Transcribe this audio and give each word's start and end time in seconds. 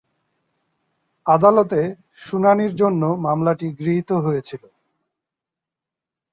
আদালতে 1.25 1.79
শুনানির 2.21 2.73
জন্য 2.75 3.01
মামলাটি 3.25 3.67
গৃহীত 3.79 4.09
হয়েছিল। 4.25 4.63